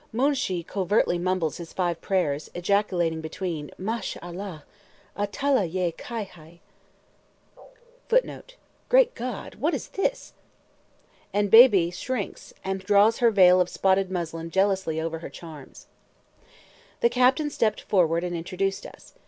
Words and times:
Moonshee 0.11 0.63
covertly 0.63 1.19
mumbles 1.19 1.57
his 1.57 1.73
five 1.73 2.01
prayers, 2.01 2.49
ejaculating 2.55 3.21
between, 3.21 3.69
Mash 3.77 4.17
Allah! 4.19 4.63
A 5.15 5.27
Tala 5.27 5.63
yea 5.65 5.91
kia 5.91 6.23
hai? 6.23 6.59
[Footnote: 8.09 8.55
"Great 8.89 9.13
God! 9.13 9.57
what 9.59 9.75
is 9.75 9.89
this?"] 9.89 10.33
and 11.31 11.51
Beebe 11.51 11.91
shrinks, 11.91 12.51
and 12.63 12.79
draws 12.79 13.19
her 13.19 13.29
veil 13.29 13.61
of 13.61 13.69
spotted 13.69 14.09
muslin 14.09 14.49
jealously 14.49 14.99
over 14.99 15.19
her 15.19 15.29
charms. 15.29 15.85
The 17.01 17.09
captain 17.09 17.51
stepped 17.51 17.81
forward 17.81 18.23
and 18.23 18.35
introduced 18.35 18.87
us. 18.87 19.13